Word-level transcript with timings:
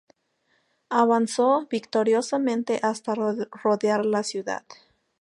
Avanzó 0.89 1.67
victoriosamente 1.69 2.79
hasta 2.81 3.13
rodear 3.13 4.03
la 4.03 4.23
ciudad. 4.23 4.63